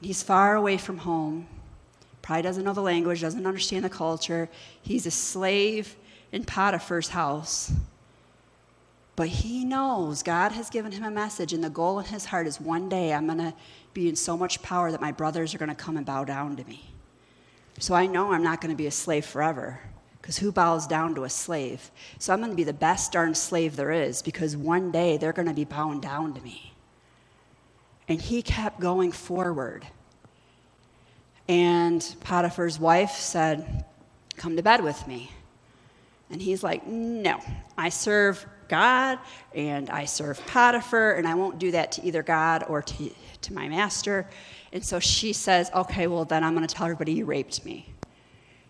[0.00, 1.46] He's far away from home,
[2.22, 4.48] probably doesn't know the language, doesn't understand the culture.
[4.82, 5.96] He's a slave
[6.32, 7.72] in Potiphar's house.
[9.16, 12.46] But he knows God has given him a message, and the goal in his heart
[12.46, 13.54] is one day I'm going to
[13.92, 16.56] be in so much power that my brothers are going to come and bow down
[16.56, 16.90] to me.
[17.78, 19.80] So I know I'm not going to be a slave forever,
[20.22, 21.90] because who bows down to a slave?
[22.18, 25.34] So I'm going to be the best darn slave there is, because one day they're
[25.34, 26.72] going to be bowing down to me.
[28.10, 29.86] And he kept going forward.
[31.46, 33.84] And Potiphar's wife said,
[34.36, 35.30] Come to bed with me.
[36.28, 37.40] And he's like, No,
[37.78, 39.20] I serve God
[39.54, 43.10] and I serve Potiphar, and I won't do that to either God or to,
[43.42, 44.26] to my master.
[44.72, 47.94] And so she says, Okay, well, then I'm going to tell everybody you raped me.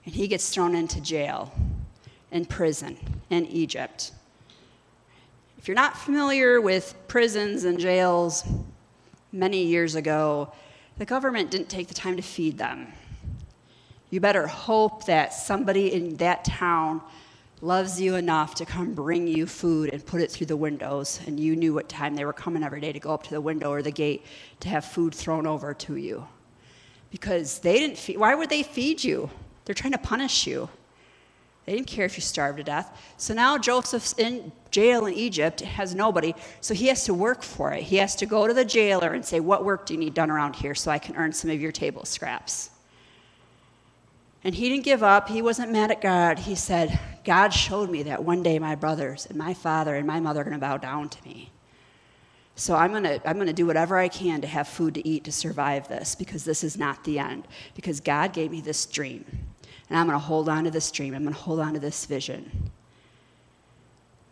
[0.04, 1.50] And he gets thrown into jail.
[2.30, 2.98] in prison
[3.30, 4.12] in Egypt.
[5.56, 8.44] If you're not familiar with prisons and jails,
[9.32, 10.52] many years ago,
[10.98, 12.92] the government didn't take the time to feed them.
[14.10, 17.00] You better hope that somebody in that town
[17.62, 21.38] loves you enough to come bring you food and put it through the windows, and
[21.38, 23.70] you knew what time they were coming every day to go up to the window
[23.70, 24.24] or the gate
[24.60, 26.26] to have food thrown over to you.
[27.10, 29.30] Because they didn't feed, why would they feed you?
[29.64, 30.68] They're trying to punish you.
[31.66, 32.98] They didn't care if you starved to death.
[33.16, 37.72] So now Joseph's in jail in Egypt, has nobody, so he has to work for
[37.72, 37.82] it.
[37.82, 40.30] He has to go to the jailer and say, What work do you need done
[40.30, 42.70] around here so I can earn some of your table scraps?
[44.42, 45.28] And he didn't give up.
[45.28, 46.38] He wasn't mad at God.
[46.38, 50.18] He said, God showed me that one day my brothers and my father and my
[50.18, 51.50] mother are going to bow down to me.
[52.56, 55.06] So I'm going to I'm going to do whatever I can to have food to
[55.06, 57.46] eat to survive this because this is not the end.
[57.74, 59.24] Because God gave me this dream.
[59.90, 61.14] And I'm going to hold on to this dream.
[61.14, 62.70] I'm going to hold on to this vision.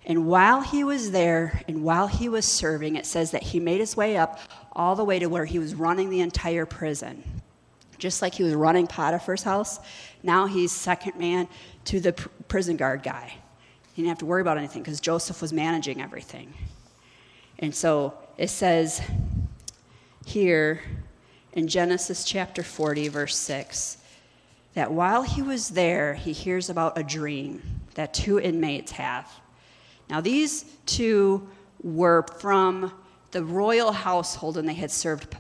[0.06, 3.80] And while he was there and while he was serving, it says that he made
[3.80, 4.40] his way up
[4.72, 7.22] all the way to where he was running the entire prison
[7.98, 9.80] just like he was running Potiphar's house,
[10.22, 11.48] now he's second man
[11.86, 13.34] to the pr- prison guard guy.
[13.92, 16.54] He didn't have to worry about anything because Joseph was managing everything.
[17.58, 19.02] And so it says
[20.24, 20.80] here
[21.52, 23.97] in Genesis chapter 40, verse 6,
[24.74, 27.62] that while he was there, he hears about a dream
[27.94, 29.28] that two inmates have.
[30.08, 31.48] Now, these two
[31.82, 32.92] were from
[33.30, 35.36] the royal household and they had served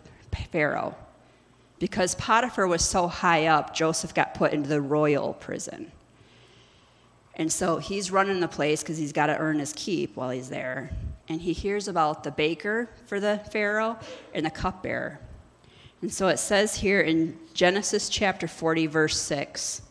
[0.52, 0.94] Pharaoh.
[1.78, 5.92] Because Potiphar was so high up, Joseph got put into the royal prison.
[7.36, 10.48] And so he's running the place because he's got to earn his keep while he's
[10.48, 10.90] there.
[11.28, 13.96] And he hears about the baker for the Pharaoh
[14.34, 15.20] and the cupbearer.
[16.00, 19.82] And so it says here in Genesis chapter 40, verse 6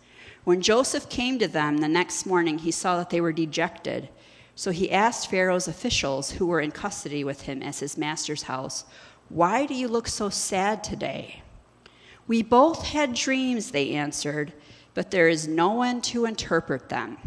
[0.43, 4.09] When Joseph came to them the next morning, he saw that they were dejected.
[4.55, 8.85] So he asked Pharaoh's officials who were in custody with him at his master's house,
[9.29, 11.43] Why do you look so sad today?
[12.27, 14.53] We both had dreams, they answered,
[14.93, 17.17] but there is no one to interpret them.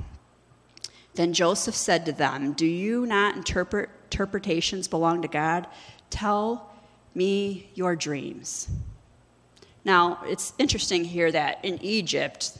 [1.15, 5.69] Then Joseph said to them, Do you not interpret interpretations belong to God?
[6.11, 6.70] Tell
[7.15, 8.69] me your dreams.
[9.85, 12.59] Now, it's interesting here that in Egypt,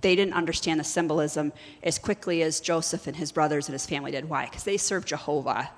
[0.00, 4.10] they didn't understand the symbolism as quickly as Joseph and his brothers and his family
[4.10, 4.28] did.
[4.28, 4.46] Why?
[4.46, 5.70] Because they served Jehovah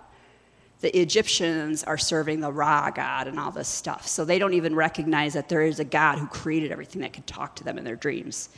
[0.81, 4.07] the Egyptians are serving the Ra God and all this stuff.
[4.07, 7.27] So they don't even recognize that there is a God who created everything that could
[7.27, 8.49] talk to them in their dreams.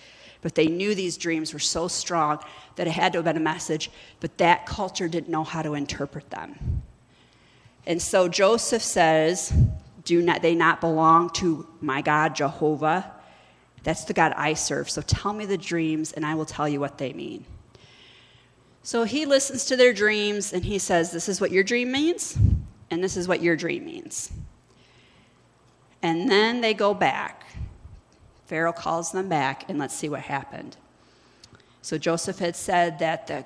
[0.43, 2.39] But they knew these dreams were so strong
[2.77, 5.75] that it had to have been a message, but that culture didn't know how to
[5.75, 6.83] interpret them.
[7.87, 9.53] And so Joseph says,
[10.05, 13.13] Do not they not belong to my God Jehovah?
[13.83, 14.91] That's the God I serve.
[14.91, 17.45] So tell me the dreams and I will tell you what they mean.
[18.83, 22.39] So he listens to their dreams and he says, This is what your dream means,
[22.91, 24.33] and this is what your dream means.
[26.03, 27.45] And then they go back.
[28.47, 30.77] Pharaoh calls them back, and let's see what happened.
[31.83, 33.45] So Joseph had said that the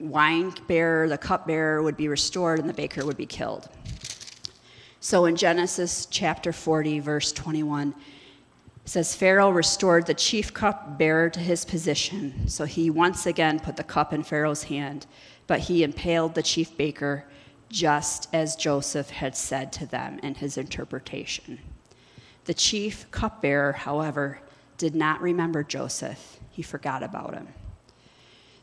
[0.00, 3.68] wine bearer, the cupbearer would be restored, and the baker would be killed.
[5.00, 7.94] So in Genesis chapter 40, verse 21,
[8.84, 13.76] it says Pharaoh restored the chief cupbearer to his position, so he once again put
[13.76, 15.06] the cup in Pharaoh's hand,
[15.46, 17.24] but he impaled the chief baker
[17.68, 21.58] just as Joseph had said to them in his interpretation.
[22.46, 24.40] The chief cupbearer, however,
[24.78, 26.40] did not remember Joseph.
[26.50, 27.48] He forgot about him.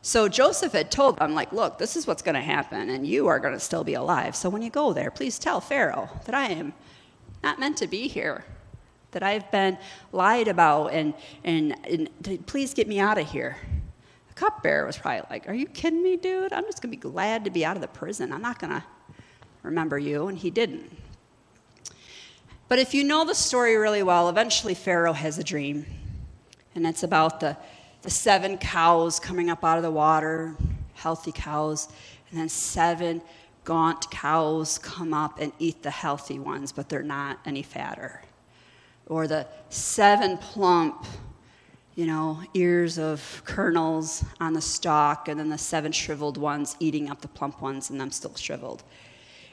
[0.06, 3.26] So Joseph had told them, like, look, this is what's going to happen, and you
[3.26, 4.36] are going to still be alive.
[4.36, 6.74] So when you go there, please tell Pharaoh that I am
[7.42, 8.44] not meant to be here
[9.10, 9.76] that I've been
[10.12, 13.56] lied about, and, and, and please get me out of here.
[14.28, 16.52] The cupbearer was probably like, Are you kidding me, dude?
[16.52, 18.32] I'm just going to be glad to be out of the prison.
[18.32, 18.84] I'm not going to
[19.64, 20.28] remember you.
[20.28, 20.96] And he didn't.
[22.68, 25.84] But if you know the story really well, eventually Pharaoh has a dream.
[26.76, 27.56] And it's about the,
[28.06, 30.56] the seven cows coming up out of the water,
[30.94, 31.88] healthy cows,
[32.30, 33.20] and then seven
[33.64, 38.22] gaunt cows come up and eat the healthy ones, but they're not any fatter
[39.06, 41.04] or the seven plump,
[41.94, 47.08] you know, ears of kernels on the stalk, and then the seven shriveled ones eating
[47.08, 48.82] up the plump ones, and them still shriveled.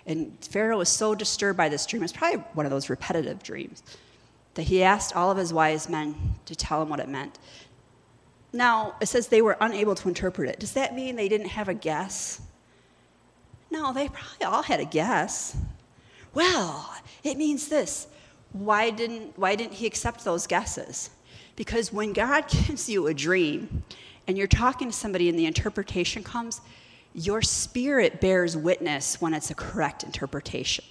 [0.06, 3.84] And Pharaoh was so disturbed by this dream, it's probably one of those repetitive dreams,
[4.56, 7.40] that he asked all of his wise men to tell him what it meant.
[8.54, 10.60] Now, it says they were unable to interpret it.
[10.60, 12.40] Does that mean they didn't have a guess?
[13.72, 15.58] No, they probably all had a guess.
[16.36, 16.94] Well,
[17.24, 18.08] it means this
[18.52, 21.10] why didn't, why didn't he accept those guesses?
[21.56, 23.84] Because when God gives you a dream
[24.28, 26.62] and you're talking to somebody and the interpretation comes,
[27.16, 30.86] your spirit bears witness when it's a correct interpretation.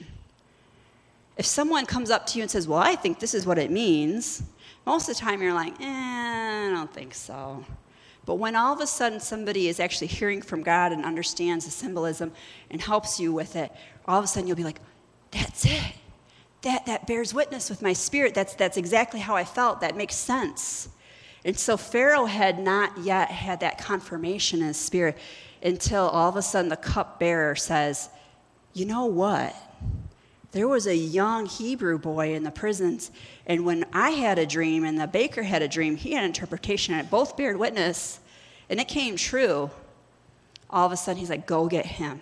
[1.36, 3.70] If someone comes up to you and says, Well, I think this is what it
[3.70, 4.42] means,
[4.86, 7.64] most of the time you're like, Eh, I don't think so.
[8.24, 11.70] But when all of a sudden somebody is actually hearing from God and understands the
[11.70, 12.32] symbolism
[12.70, 13.72] and helps you with it,
[14.06, 14.80] all of a sudden you'll be like,
[15.30, 15.94] That's it.
[16.62, 18.34] That, that bears witness with my spirit.
[18.34, 19.80] That's, that's exactly how I felt.
[19.80, 20.88] That makes sense.
[21.44, 25.18] And so Pharaoh had not yet had that confirmation in his spirit
[25.62, 28.08] until all of a sudden the cupbearer says,
[28.74, 29.54] You know what?
[30.52, 33.10] There was a young Hebrew boy in the prisons,
[33.46, 36.30] and when I had a dream and the baker had a dream, he had an
[36.30, 38.20] interpretation, and it both bared witness,
[38.68, 39.70] and it came true.
[40.68, 42.20] All of a sudden, he's like, Go get him.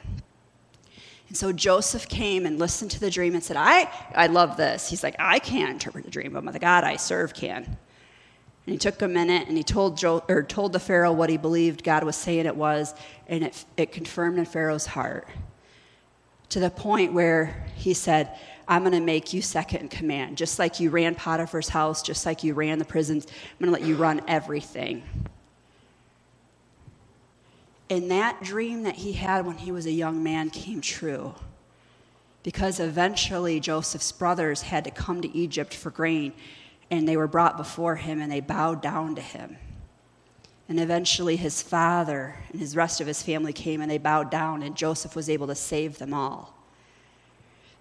[1.27, 4.91] And so Joseph came and listened to the dream and said, I, I love this.
[4.91, 7.65] He's like, I can't interpret the dream, but the God I serve can.
[7.65, 11.37] And he took a minute and he told, jo- or told the Pharaoh what he
[11.37, 12.95] believed God was saying it was,
[13.29, 15.29] and it, it confirmed in Pharaoh's heart
[16.51, 18.37] to the point where he said,
[18.69, 20.37] I'm going to make you second in command.
[20.37, 23.81] Just like you ran Potiphar's house, just like you ran the prisons, I'm going to
[23.81, 25.03] let you run everything.
[27.89, 31.35] And that dream that he had when he was a young man came true.
[32.45, 36.33] Because eventually Joseph's brothers had to come to Egypt for grain,
[36.91, 39.57] and they were brought before him and they bowed down to him.
[40.71, 44.63] And eventually his father and his rest of his family came and they bowed down,
[44.63, 46.55] and Joseph was able to save them all.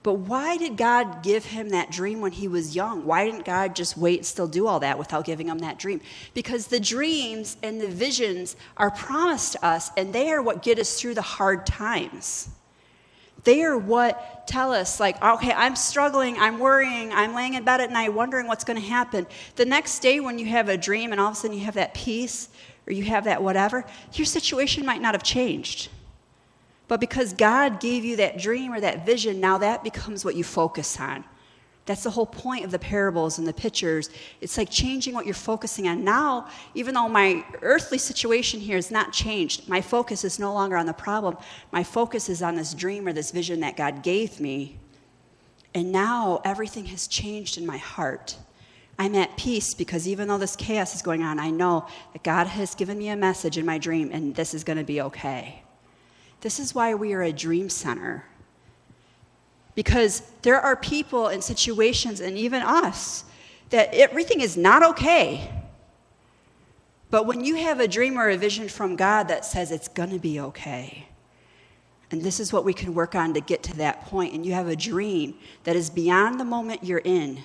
[0.02, 3.06] But why did God give him that dream when he was young?
[3.06, 6.02] Why didn't God just wait and still do all that without giving him that dream?
[6.34, 10.80] Because the dreams and the visions are promised to us, and they are what get
[10.80, 12.50] us through the hard times.
[13.44, 17.82] They are what tell us, like, okay, I'm struggling, I'm worrying, I'm laying in bed
[17.82, 19.28] at night wondering what's going to happen.
[19.56, 21.76] The next day, when you have a dream and all of a sudden you have
[21.76, 22.50] that peace,
[22.88, 25.90] or you have that whatever, your situation might not have changed.
[26.88, 30.44] But because God gave you that dream or that vision, now that becomes what you
[30.44, 31.24] focus on.
[31.90, 34.12] That's the whole point of the parables and the pictures.
[34.42, 36.04] It's like changing what you're focusing on.
[36.04, 40.78] Now, even though my earthly situation here has not changed, my focus is no longer
[40.78, 41.36] on the problem.
[41.72, 44.78] My focus is on this dream or this vision that God gave me.
[45.74, 48.38] And now everything has changed in my heart.
[49.00, 52.46] I'm at peace because even though this chaos is going on, I know that God
[52.46, 55.64] has given me a message in my dream and this is going to be okay.
[56.42, 58.26] This is why we are a dream center.
[59.80, 63.23] Because there are people and situations, and even us,
[63.69, 65.49] that everything is not okay.
[67.09, 70.09] But when you have a dream or a vision from God that says it's going
[70.09, 71.07] to be okay,
[72.11, 74.51] and this is what we can work on to get to that point, and you
[74.51, 77.41] have a dream that is beyond the moment you're in,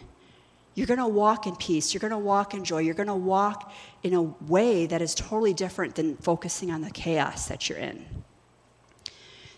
[0.75, 1.95] you're going to walk in peace.
[1.95, 2.81] You're going to walk in joy.
[2.81, 3.73] You're going to walk
[4.03, 8.05] in a way that is totally different than focusing on the chaos that you're in.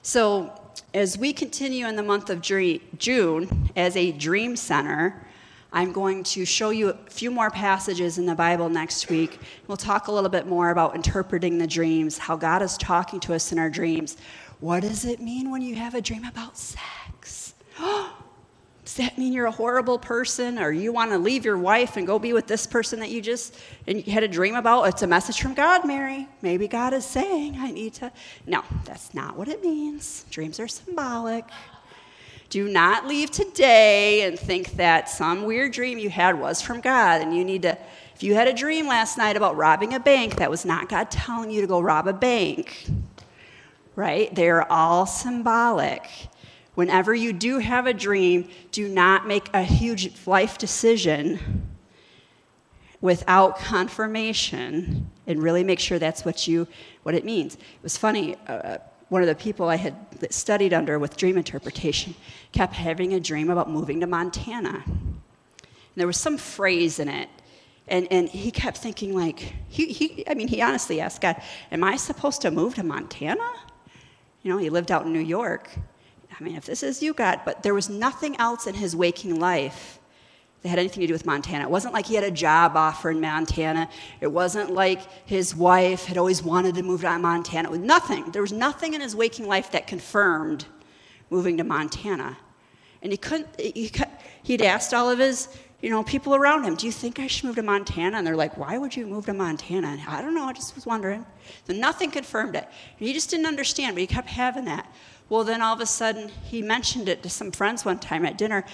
[0.03, 0.53] So,
[0.95, 5.27] as we continue in the month of June as a dream center,
[5.73, 9.41] I'm going to show you a few more passages in the Bible next week.
[9.67, 13.35] We'll talk a little bit more about interpreting the dreams, how God is talking to
[13.35, 14.17] us in our dreams.
[14.61, 17.55] What does it mean when you have a dream about sex?
[17.79, 18.16] Oh,
[18.87, 22.07] does that mean you're a horrible person or you want to leave your wife and
[22.07, 23.59] go be with this person that you just
[23.89, 24.85] and you had a dream about?
[24.85, 26.29] It's a message from god mary.
[26.41, 28.13] Maybe god is saying i need to
[28.47, 30.25] no that's not what it means.
[30.31, 31.45] Dreams are symbolic.
[32.49, 37.23] Do not leave today and think that some weird dream you had was from god
[37.23, 37.77] and you need to
[38.15, 41.11] if you had a dream last night about robbing a bank that was not god
[41.11, 42.87] telling you to go rob a bank
[43.97, 44.33] right?
[44.35, 46.09] They're all symbolic
[46.77, 51.67] whenever you do have a dream, do not make a huge life decision
[53.01, 56.69] without confirmation and really make sure that's what you
[57.03, 57.57] what it means.
[57.57, 59.95] It was funny uh, one of the people i had
[60.31, 62.15] studied under with dream interpretation
[62.53, 64.83] kept having a dream about moving to montana.
[64.87, 65.21] And
[65.95, 67.29] there was some phrase in it
[67.89, 71.85] and, and he kept thinking like he, he i mean he honestly asked god am
[71.85, 73.49] i supposed to move to montana?
[74.43, 75.71] You know he lived out in new york
[76.39, 79.41] I mean, if this is you, God, but there was nothing else in his waking
[79.41, 79.99] life
[80.63, 81.65] that had anything to do with Montana.
[81.65, 83.89] It wasn't like he had a job offer in Montana.
[84.21, 87.69] It wasn't like his wife had always wanted to move to Montana.
[87.69, 88.31] It was nothing.
[88.33, 90.67] There was nothing in his waking life that confirmed
[91.31, 92.37] moving to Montana.
[93.03, 93.93] And he couldn't, he,
[94.43, 95.49] he'd asked all of his,
[95.81, 98.17] you know, people around him, do you think I should move to Montana?
[98.17, 99.89] And they're like, why would you move to Montana?
[99.89, 101.25] And I don't know, I just was wondering.
[101.67, 102.67] So nothing confirmed it.
[102.99, 104.93] And he just didn't understand, but he kept having that.
[105.29, 108.39] Well, then all of a sudden, he mentioned it to some friends one time at
[108.39, 108.65] dinner,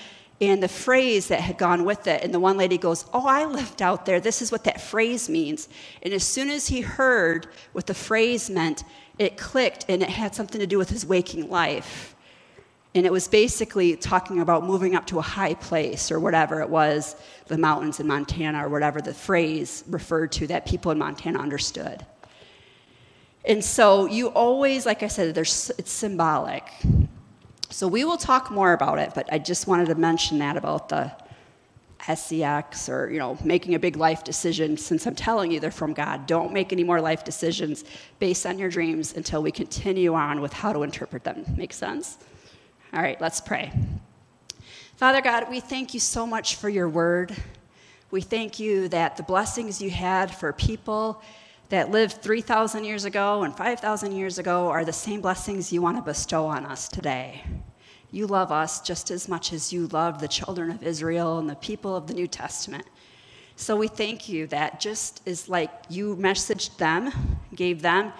[0.40, 2.22] and the phrase that had gone with it.
[2.22, 4.20] And the one lady goes, Oh, I lived out there.
[4.20, 5.68] This is what that phrase means.
[6.02, 8.82] And as soon as he heard what the phrase meant,
[9.18, 12.16] it clicked and it had something to do with his waking life.
[12.94, 16.68] And it was basically talking about moving up to a high place or whatever it
[16.68, 21.38] was, the mountains in Montana or whatever the phrase referred to that people in Montana
[21.38, 22.04] understood.
[23.44, 26.64] And so you always, like I said, there's, it's symbolic.
[27.70, 30.88] So we will talk more about it, but I just wanted to mention that about
[30.88, 31.12] the
[32.02, 35.92] SCX or, you know, making a big life decision since I'm telling you they're from
[35.92, 36.26] God.
[36.26, 37.84] Don't make any more life decisions
[38.18, 41.44] based on your dreams until we continue on with how to interpret them.
[41.56, 42.18] Make sense?
[42.92, 43.72] All right, let's pray.
[44.96, 47.34] Father God, we thank you so much for your word.
[48.10, 51.22] We thank you that the blessings you had for people
[51.68, 55.96] that lived 3,000 years ago and 5,000 years ago are the same blessings you want
[55.96, 57.42] to bestow on us today.
[58.10, 61.56] You love us just as much as you love the children of Israel and the
[61.56, 62.84] people of the New Testament.
[63.56, 67.10] So we thank you that just as like you messaged them,
[67.54, 68.12] gave them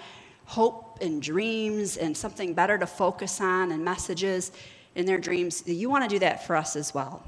[0.45, 4.51] hope and dreams and something better to focus on and messages
[4.95, 7.23] in their dreams, you want to do that for us as well.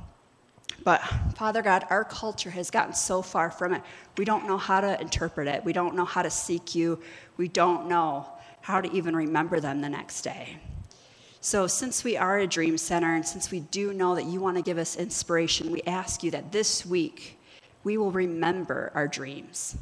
[0.84, 1.01] But
[1.36, 3.82] Father God, our culture has gotten so far from it.
[4.17, 5.63] We don't know how to interpret it.
[5.63, 7.01] We don't know how to seek you.
[7.38, 8.28] We don't know
[8.61, 10.57] how to even remember them the next day.
[11.39, 14.57] So, since we are a dream center and since we do know that you want
[14.57, 17.38] to give us inspiration, we ask you that this week
[17.84, 19.78] we will remember our dreams.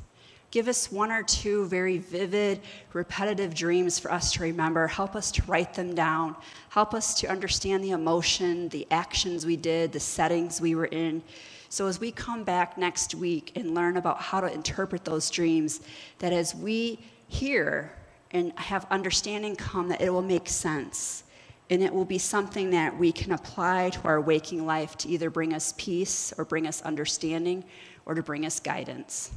[0.53, 2.61] Give us one or two very vivid,
[2.93, 4.85] repetitive dreams for us to remember.
[4.85, 6.35] Help us to write them down.
[6.69, 11.23] Help us to understand the emotion, the actions we did, the settings we were in.
[11.69, 15.81] So, as we come back next week and learn about how to interpret those dreams,
[16.19, 17.91] that as we hear
[18.29, 21.23] and have understanding come, that it will make sense.
[21.71, 25.31] And it will be something that we can apply to our waking life to either
[25.31, 27.63] bring us peace or bring us understanding
[28.05, 29.31] or to bring us guidance.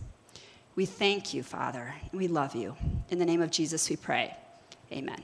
[0.76, 1.94] We thank you, Father.
[2.12, 2.76] We love you.
[3.08, 4.36] In the name of Jesus, we pray.
[4.92, 5.22] Amen.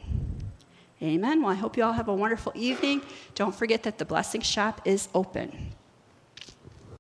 [1.03, 1.43] Amen.
[1.43, 3.03] Well, I hope you all have a wonderful evening.
[3.35, 5.75] Don't forget that the blessing shop is open.